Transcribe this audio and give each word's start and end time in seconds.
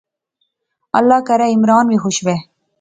اللہ 0.97 1.19
کرے 1.27 1.47
عمران 1.55 1.85
وی 1.89 1.97
خوش 2.03 2.17
وہے 2.25 2.39